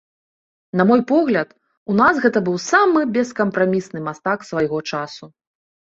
На 0.79 0.83
мой 0.91 1.01
погляд, 1.11 1.49
у 1.93 1.97
нас 1.99 2.23
гэта 2.25 2.39
быў 2.47 2.57
самы 2.71 2.99
бескампрамісны 3.19 3.99
мастак 4.07 4.39
свайго 4.53 4.77
часу. 4.95 5.25